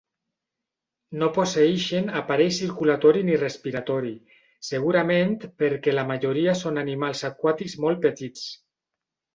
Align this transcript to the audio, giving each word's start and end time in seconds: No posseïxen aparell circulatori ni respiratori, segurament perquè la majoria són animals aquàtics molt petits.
No 1.23 1.27
posseïxen 1.35 2.09
aparell 2.21 2.49
circulatori 2.55 3.23
ni 3.29 3.37
respiratori, 3.43 4.15
segurament 4.73 5.37
perquè 5.63 5.97
la 5.99 6.09
majoria 6.15 6.59
són 6.65 6.85
animals 6.87 7.25
aquàtics 7.33 7.81
molt 7.87 8.05
petits. 8.11 8.53